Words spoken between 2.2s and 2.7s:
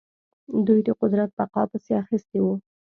وو.